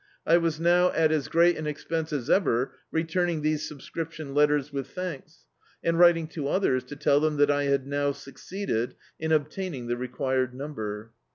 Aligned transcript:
I 0.25 0.37
was 0.37 0.59
now 0.59 0.91
at 0.93 1.11
as 1.11 1.27
great 1.27 1.57
an 1.59 1.67
expense 1.67 2.11
as 2.11 2.27
ever, 2.27 2.73
returning 2.91 3.43
these 3.43 3.67
subscription 3.67 4.33
letters 4.33 4.73
with 4.73 4.87
thanks; 4.87 5.45
and 5.83 5.99
writing 5.99 6.25
to 6.29 6.47
others 6.47 6.83
to 6.85 6.95
tell 6.95 7.19
them 7.19 7.37
that 7.37 7.51
I 7.51 7.65
had 7.65 7.85
now 7.85 8.11
succeeded 8.11 8.95
in 9.19 9.31
obtaining 9.31 9.85
the 9.85 9.97
required 9.97 10.55
number. 10.55 11.11